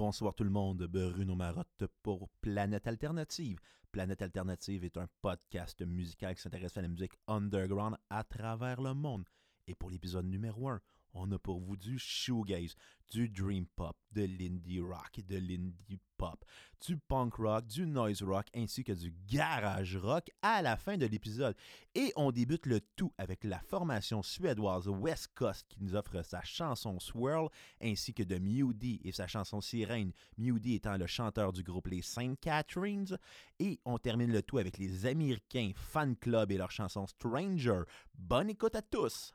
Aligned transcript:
Bonsoir 0.00 0.34
tout 0.34 0.44
le 0.44 0.50
monde, 0.50 0.86
Bruno 0.86 1.34
Marotte 1.34 1.84
pour 2.02 2.30
Planète 2.40 2.86
Alternative. 2.86 3.58
Planète 3.92 4.22
Alternative 4.22 4.82
est 4.82 4.96
un 4.96 5.06
podcast 5.20 5.82
musical 5.82 6.34
qui 6.34 6.40
s'intéresse 6.40 6.78
à 6.78 6.80
la 6.80 6.88
musique 6.88 7.12
underground 7.28 7.98
à 8.08 8.24
travers 8.24 8.80
le 8.80 8.94
monde. 8.94 9.26
Et 9.66 9.74
pour 9.74 9.90
l'épisode 9.90 10.24
numéro 10.24 10.70
1, 10.70 10.80
on 11.14 11.30
a 11.32 11.38
pour 11.38 11.60
vous 11.60 11.76
du 11.76 11.98
shoegaze, 11.98 12.74
du 13.10 13.28
dream 13.28 13.66
pop, 13.76 13.96
de 14.12 14.22
l'indie 14.22 14.80
rock, 14.80 15.20
de 15.26 15.36
l'indie 15.36 15.98
pop, 16.16 16.44
du 16.86 16.96
punk 16.96 17.34
rock, 17.34 17.66
du 17.66 17.86
noise 17.86 18.22
rock 18.22 18.46
ainsi 18.54 18.84
que 18.84 18.92
du 18.92 19.12
garage 19.26 19.96
rock 19.96 20.30
à 20.42 20.62
la 20.62 20.76
fin 20.76 20.96
de 20.96 21.06
l'épisode. 21.06 21.56
Et 21.94 22.12
on 22.16 22.30
débute 22.30 22.66
le 22.66 22.80
tout 22.96 23.12
avec 23.18 23.42
la 23.44 23.58
formation 23.60 24.22
suédoise 24.22 24.88
West 24.88 25.30
Coast 25.34 25.66
qui 25.68 25.82
nous 25.82 25.96
offre 25.96 26.22
sa 26.22 26.42
chanson 26.42 27.00
Swirl 27.00 27.48
ainsi 27.80 28.14
que 28.14 28.22
de 28.22 28.38
Mewdy 28.38 29.00
et 29.04 29.12
sa 29.12 29.26
chanson 29.26 29.60
Sirène, 29.60 30.12
Mewdy 30.38 30.74
étant 30.74 30.96
le 30.96 31.06
chanteur 31.06 31.52
du 31.52 31.62
groupe 31.62 31.88
les 31.88 32.02
Saint 32.02 32.34
Catherines. 32.36 33.18
Et 33.58 33.80
on 33.84 33.98
termine 33.98 34.32
le 34.32 34.42
tout 34.42 34.58
avec 34.58 34.78
les 34.78 35.06
Américains 35.06 35.72
Fan 35.74 36.16
Club 36.16 36.52
et 36.52 36.58
leur 36.58 36.70
chanson 36.70 37.06
Stranger. 37.06 37.82
Bonne 38.14 38.50
écoute 38.50 38.76
à 38.76 38.82
tous! 38.82 39.34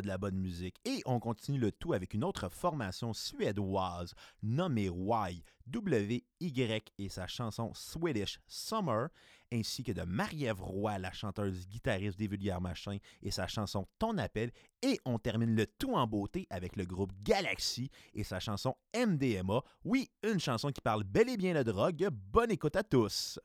de 0.00 0.06
la 0.06 0.18
bonne 0.18 0.36
musique. 0.36 0.76
Et 0.84 1.02
on 1.06 1.20
continue 1.20 1.58
le 1.58 1.72
tout 1.72 1.92
avec 1.92 2.14
une 2.14 2.24
autre 2.24 2.48
formation 2.48 3.12
suédoise 3.12 4.14
nommée 4.42 4.88
Y, 4.88 5.42
W-Y 5.66 6.92
et 6.98 7.08
sa 7.08 7.26
chanson 7.26 7.72
Swedish 7.74 8.40
Summer, 8.46 9.08
ainsi 9.52 9.82
que 9.82 9.92
de 9.92 10.02
Marie-Ève 10.02 10.62
Roy, 10.62 10.98
la 10.98 11.12
chanteuse 11.12 11.66
guitariste 11.68 12.18
des 12.18 12.26
Vulgaires 12.26 12.60
Machins, 12.60 12.98
et 13.22 13.30
sa 13.30 13.46
chanson 13.46 13.86
Ton 13.98 14.18
appel. 14.18 14.50
Et 14.82 14.98
on 15.04 15.18
termine 15.18 15.54
le 15.54 15.66
tout 15.66 15.94
en 15.94 16.06
beauté 16.06 16.46
avec 16.50 16.76
le 16.76 16.84
groupe 16.84 17.12
Galaxy 17.22 17.90
et 18.14 18.24
sa 18.24 18.40
chanson 18.40 18.74
MDMA. 18.94 19.62
Oui, 19.84 20.10
une 20.22 20.40
chanson 20.40 20.70
qui 20.70 20.80
parle 20.80 21.04
bel 21.04 21.28
et 21.28 21.36
bien 21.36 21.54
de 21.54 21.62
drogue. 21.62 22.08
Bonne 22.10 22.50
écoute 22.50 22.76
à 22.76 22.82
tous. 22.82 23.38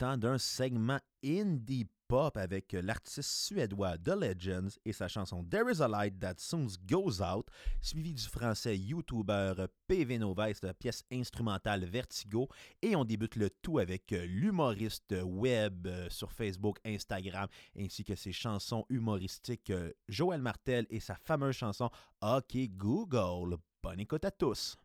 d'un 0.00 0.38
segment 0.38 0.98
indie 1.22 1.86
pop 2.08 2.36
avec 2.38 2.72
euh, 2.72 2.80
l'artiste 2.80 3.22
suédois 3.22 3.98
The 3.98 4.16
Legends 4.16 4.78
et 4.86 4.94
sa 4.94 5.08
chanson 5.08 5.44
There 5.44 5.70
is 5.70 5.82
a 5.82 5.88
Light 5.88 6.18
That 6.18 6.36
Soon 6.38 6.68
Goes 6.88 7.20
Out, 7.20 7.46
suivi 7.82 8.14
du 8.14 8.22
français 8.22 8.78
youtubeur 8.78 9.60
euh, 9.60 9.66
PV 9.88 10.18
Novice 10.18 10.62
de 10.62 10.68
la 10.68 10.74
pièce 10.74 11.04
instrumentale 11.12 11.84
Vertigo. 11.84 12.48
Et 12.80 12.96
on 12.96 13.04
débute 13.04 13.36
le 13.36 13.50
tout 13.50 13.78
avec 13.78 14.12
euh, 14.12 14.24
l'humoriste 14.24 15.14
web 15.22 15.86
sur 16.08 16.32
Facebook, 16.32 16.78
Instagram, 16.86 17.48
ainsi 17.78 18.02
que 18.02 18.14
ses 18.14 18.32
chansons 18.32 18.86
humoristiques 18.88 19.72
Joël 20.08 20.40
Martel 20.40 20.86
et 20.88 21.00
sa 21.00 21.14
fameuse 21.14 21.56
chanson 21.56 21.90
OK 22.22 22.56
Google. 22.70 23.58
Bonne 23.82 24.00
écoute 24.00 24.24
à 24.24 24.30
tous! 24.30 24.78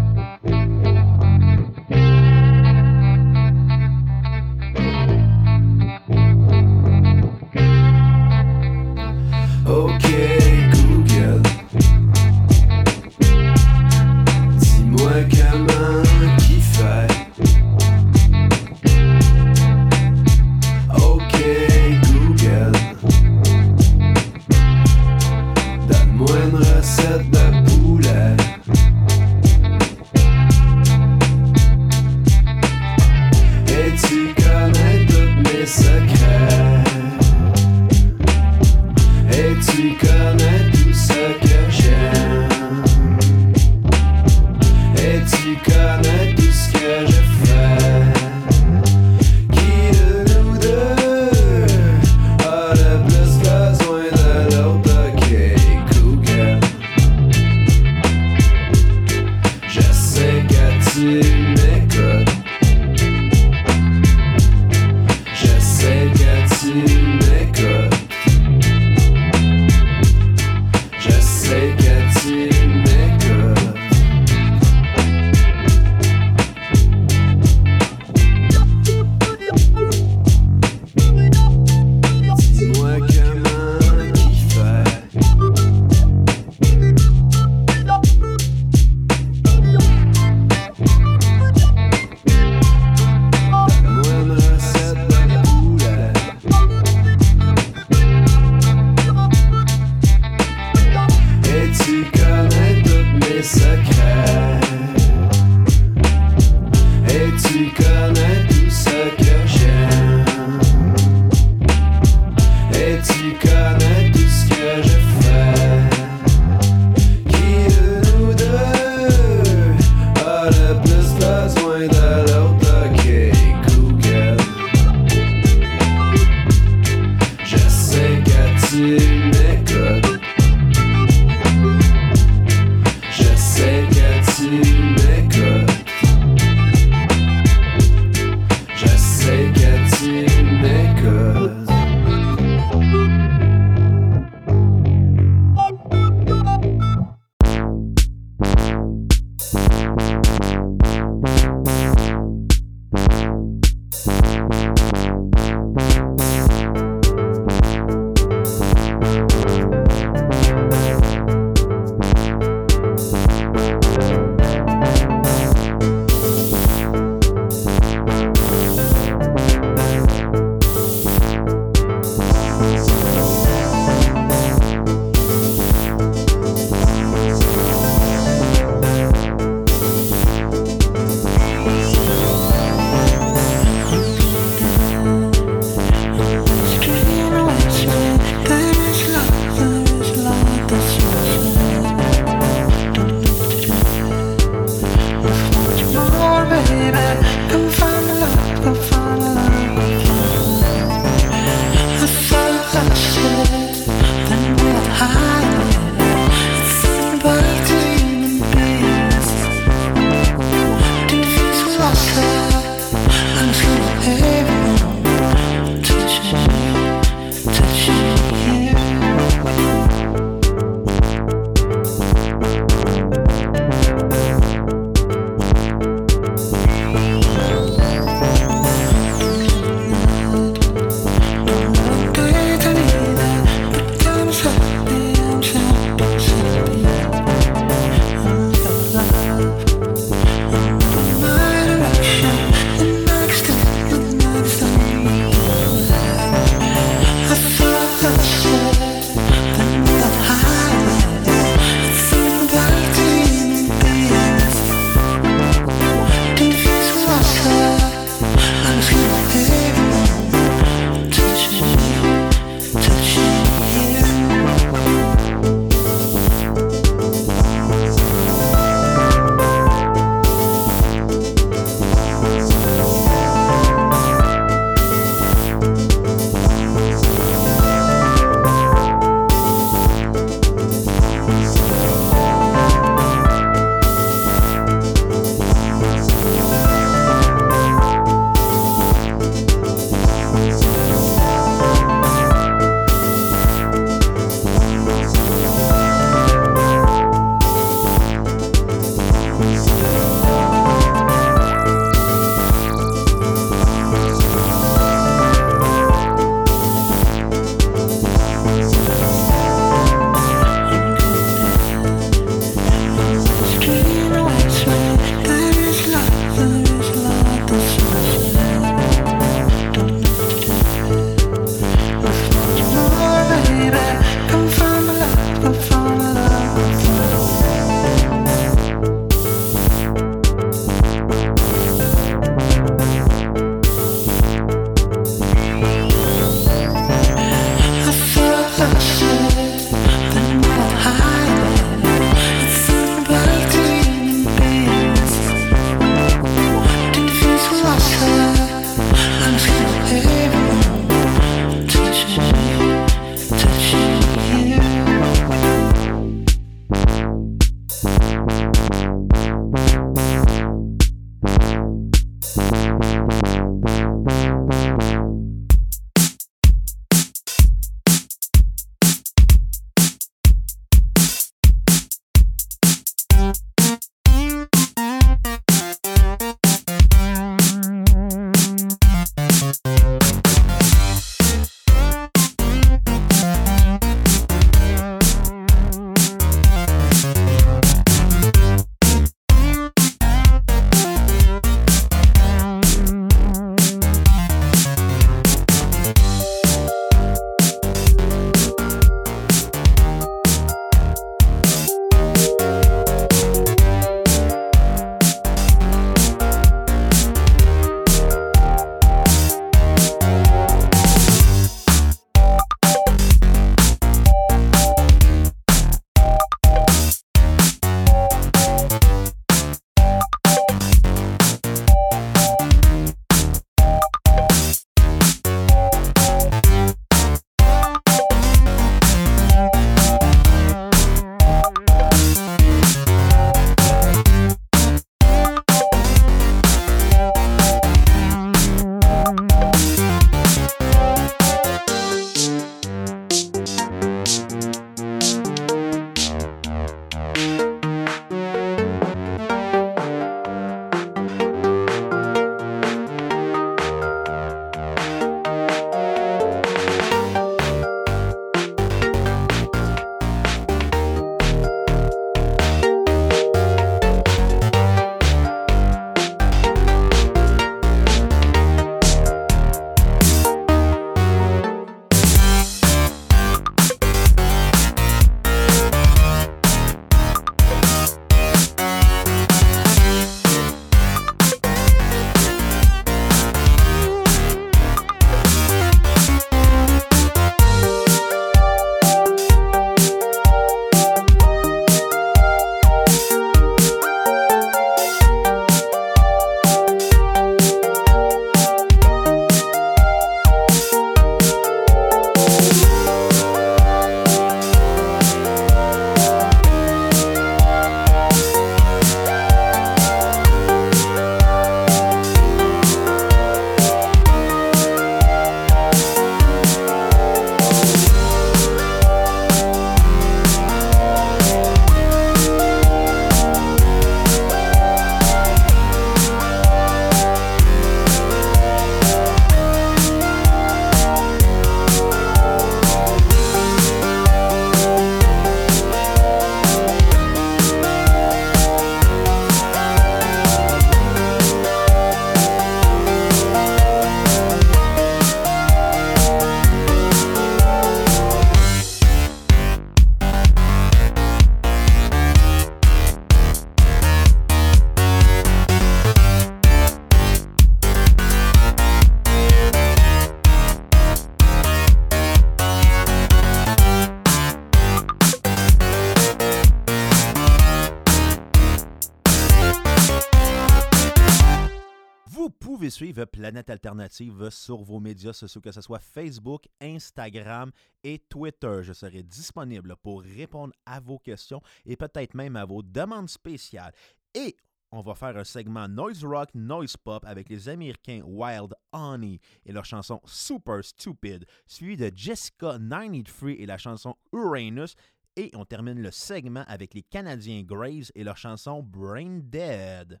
Planète 573.20 573.50
Alternative 573.50 574.30
sur 574.30 574.62
vos 574.62 574.80
médias 574.80 575.12
sociaux, 575.12 575.42
que 575.42 575.52
ce 575.52 575.60
soit 575.60 575.78
Facebook, 575.78 576.48
Instagram 576.58 577.52
et 577.84 577.98
Twitter. 577.98 578.60
Je 578.62 578.72
serai 578.72 579.02
disponible 579.02 579.76
pour 579.82 580.00
répondre 580.00 580.54
à 580.64 580.80
vos 580.80 580.98
questions 580.98 581.42
et 581.66 581.76
peut-être 581.76 582.14
même 582.14 582.34
à 582.36 582.46
vos 582.46 582.62
demandes 582.62 583.10
spéciales. 583.10 583.74
Et 584.14 584.36
on 584.72 584.80
va 584.80 584.94
faire 584.94 585.18
un 585.18 585.24
segment 585.24 585.68
noise 585.68 586.02
rock, 586.02 586.30
noise 586.34 586.78
pop 586.78 587.04
avec 587.04 587.28
les 587.28 587.50
Américains 587.50 588.00
Wild 588.06 588.54
Honey 588.72 589.20
et 589.44 589.52
leur 589.52 589.66
chanson 589.66 590.00
Super 590.06 590.64
Stupid, 590.64 591.26
suivi 591.46 591.76
de 591.76 591.92
Jessica 591.94 592.58
93 592.58 593.36
et 593.38 593.44
la 593.44 593.58
chanson 593.58 593.96
Uranus. 594.14 594.76
Et 595.16 595.30
on 595.34 595.44
termine 595.44 595.82
le 595.82 595.90
segment 595.90 596.44
avec 596.48 596.72
les 596.72 596.82
Canadiens 596.84 597.42
Graves 597.42 597.90
et 597.94 598.02
leur 598.02 598.16
chanson 598.16 598.62
Brain 598.62 599.20
Dead. 599.24 600.00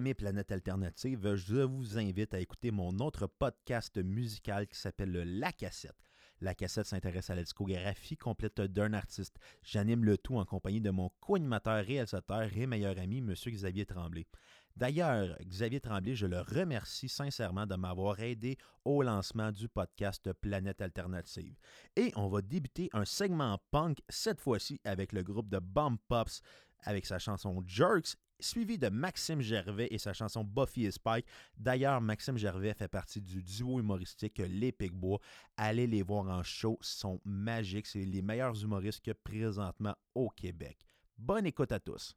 Planète 0.00 0.50
Alternative, 0.50 1.34
je 1.34 1.56
vous 1.56 1.98
invite 1.98 2.32
à 2.32 2.40
écouter 2.40 2.70
mon 2.70 3.00
autre 3.00 3.26
podcast 3.26 3.98
musical 3.98 4.66
qui 4.66 4.78
s'appelle 4.78 5.12
le 5.12 5.24
La 5.24 5.52
Cassette. 5.52 5.94
La 6.40 6.54
cassette 6.54 6.86
s'intéresse 6.86 7.28
à 7.28 7.34
la 7.34 7.42
discographie 7.42 8.16
complète 8.16 8.62
d'un 8.62 8.94
artiste. 8.94 9.36
J'anime 9.62 10.06
le 10.06 10.16
tout 10.16 10.38
en 10.38 10.46
compagnie 10.46 10.80
de 10.80 10.88
mon 10.88 11.10
co-animateur, 11.20 11.84
réalisateur 11.84 12.48
et 12.56 12.66
meilleur 12.66 12.98
ami, 12.98 13.18
M. 13.18 13.34
Xavier 13.34 13.84
Tremblay. 13.84 14.26
D'ailleurs, 14.74 15.36
Xavier 15.42 15.80
Tremblay, 15.80 16.14
je 16.14 16.26
le 16.26 16.40
remercie 16.40 17.10
sincèrement 17.10 17.66
de 17.66 17.74
m'avoir 17.74 18.20
aidé 18.20 18.56
au 18.86 19.02
lancement 19.02 19.52
du 19.52 19.68
podcast 19.68 20.32
Planète 20.32 20.80
Alternative. 20.80 21.58
Et 21.94 22.10
on 22.16 22.28
va 22.28 22.40
débuter 22.40 22.88
un 22.94 23.04
segment 23.04 23.58
punk, 23.70 23.98
cette 24.08 24.40
fois-ci 24.40 24.80
avec 24.84 25.12
le 25.12 25.22
groupe 25.22 25.50
de 25.50 25.58
Bomb 25.58 25.98
Pops, 26.08 26.40
avec 26.84 27.04
sa 27.04 27.18
chanson 27.18 27.62
Jerks, 27.66 28.16
suivi 28.40 28.78
de 28.78 28.88
Maxime 28.88 29.40
Gervais 29.40 29.88
et 29.90 29.98
sa 29.98 30.12
chanson 30.12 30.44
Buffy 30.44 30.84
et 30.84 30.90
Spike. 30.90 31.26
D'ailleurs, 31.56 32.00
Maxime 32.00 32.36
Gervais 32.36 32.74
fait 32.74 32.88
partie 32.88 33.20
du 33.20 33.42
duo 33.42 33.80
humoristique 33.80 34.42
Les 34.46 34.72
Picbois. 34.72 35.18
Allez 35.56 35.86
les 35.86 36.02
voir 36.02 36.28
en 36.28 36.42
show, 36.42 36.78
sont 36.80 37.20
magiques. 37.24 37.86
C'est 37.86 38.04
les 38.04 38.22
meilleurs 38.22 38.62
humoristes 38.62 39.04
que 39.04 39.12
présentement 39.12 39.94
au 40.14 40.28
Québec. 40.30 40.78
Bonne 41.18 41.46
écoute 41.46 41.72
à 41.72 41.80
tous. 41.80 42.16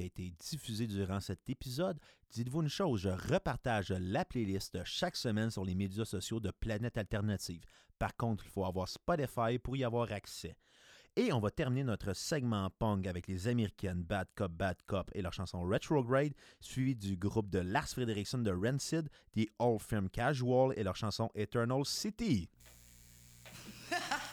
Qui 0.00 0.04
a 0.04 0.06
été 0.06 0.34
diffusée 0.38 0.86
durant 0.86 1.20
cet 1.20 1.50
épisode, 1.50 1.98
dites-vous 2.30 2.62
une 2.62 2.68
chose, 2.68 3.02
je 3.02 3.10
repartage 3.10 3.90
la 3.90 4.24
playlist 4.24 4.82
chaque 4.84 5.16
semaine 5.16 5.50
sur 5.50 5.62
les 5.62 5.74
médias 5.74 6.06
sociaux 6.06 6.40
de 6.40 6.50
Planète 6.50 6.96
Alternative. 6.96 7.62
Par 7.98 8.16
contre, 8.16 8.44
il 8.46 8.50
faut 8.50 8.64
avoir 8.64 8.88
Spotify 8.88 9.58
pour 9.62 9.76
y 9.76 9.84
avoir 9.84 10.10
accès. 10.10 10.56
Et 11.16 11.34
on 11.34 11.40
va 11.40 11.50
terminer 11.50 11.84
notre 11.84 12.14
segment 12.14 12.70
punk 12.78 13.06
avec 13.06 13.26
les 13.26 13.46
Américaines 13.46 14.02
Bad 14.02 14.28
Cop 14.34 14.52
Bad 14.52 14.78
Cop 14.86 15.10
et 15.14 15.20
leur 15.20 15.34
chanson 15.34 15.60
Retrograde, 15.64 16.32
suivi 16.60 16.96
du 16.96 17.16
groupe 17.16 17.50
de 17.50 17.58
Lars 17.58 17.88
Frederiksen 17.88 18.42
de 18.42 18.52
Rancid, 18.52 19.10
The 19.36 19.50
Old 19.58 19.82
Firm 19.82 20.08
Casual 20.08 20.72
et 20.78 20.82
leur 20.82 20.96
chanson 20.96 21.30
Eternal 21.34 21.84
City. 21.84 22.48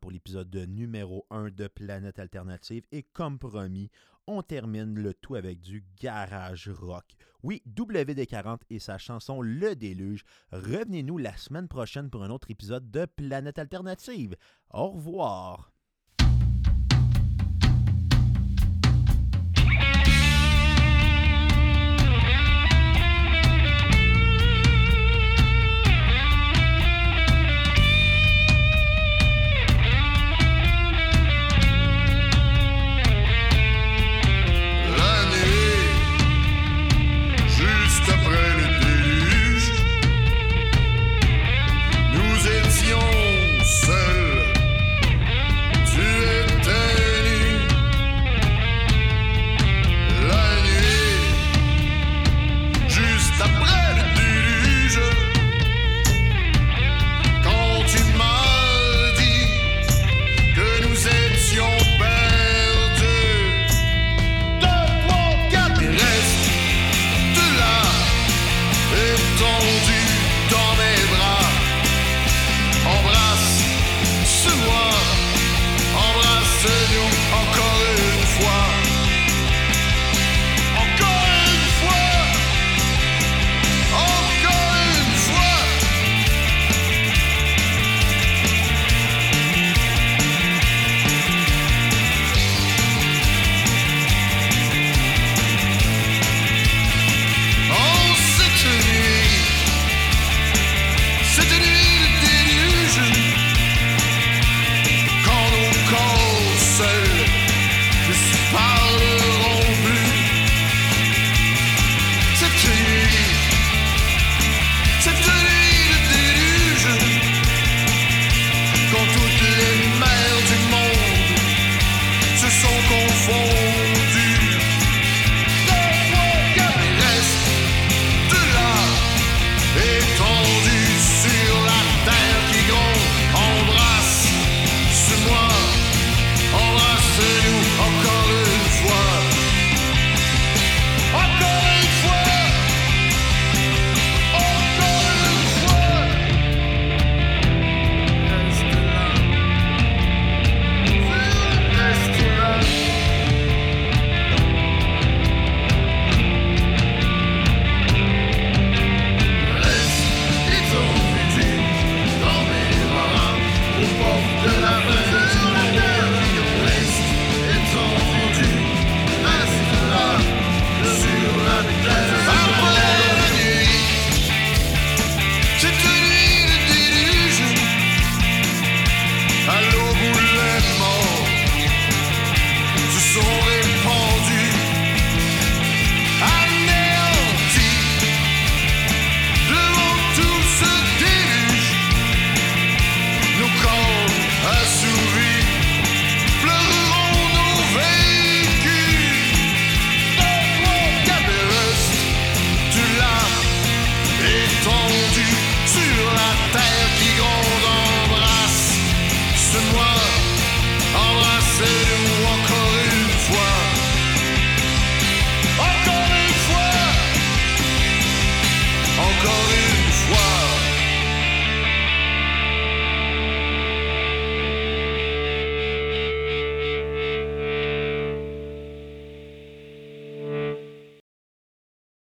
pour 0.00 0.12
l'épisode 0.12 0.54
numéro 0.68 1.26
1 1.30 1.50
de 1.50 1.66
Planète 1.66 2.20
Alternative. 2.20 2.84
Et 2.92 3.02
comme 3.02 3.38
promis, 3.38 3.90
on 4.28 4.40
termine 4.42 4.94
le 4.94 5.12
tout 5.12 5.34
avec 5.34 5.60
du 5.60 5.84
garage 6.00 6.68
rock. 6.68 7.04
Oui, 7.42 7.62
WD40 7.68 8.60
et 8.70 8.78
sa 8.78 8.96
chanson 8.96 9.42
Le 9.42 9.74
Déluge. 9.74 10.24
Revenez-nous 10.52 11.18
la 11.18 11.36
semaine 11.36 11.66
prochaine 11.66 12.10
pour 12.10 12.22
un 12.22 12.30
autre 12.30 12.50
épisode 12.50 12.92
de 12.92 13.06
Planète 13.06 13.58
Alternative. 13.58 14.36
Au 14.70 14.90
revoir. 14.90 15.75